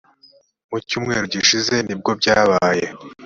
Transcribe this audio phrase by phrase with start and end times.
[0.69, 2.85] mu cyumweru gishize nibwo byabaye